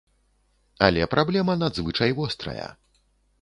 Але 0.87 1.05
праблема 1.13 1.55
надзвычай 1.65 2.11
вострая. 2.21 2.67